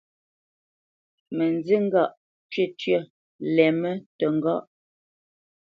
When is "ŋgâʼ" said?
1.85-2.13